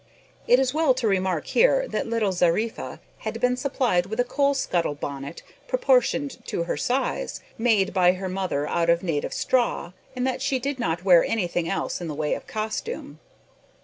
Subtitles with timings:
[0.47, 4.55] It is well to remark here that little Zariffa had been supplied with a coal
[4.55, 10.25] scuttle bonnet proportioned to her size, made by her mother out of native straw, and
[10.25, 13.19] that she did not wear anything else in the way of costume.